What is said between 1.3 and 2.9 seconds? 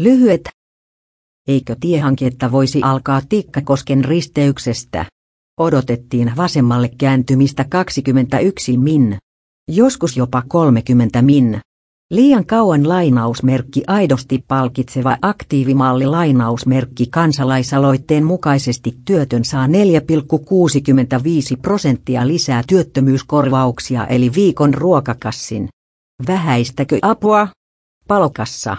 Eikö tiehanketta voisi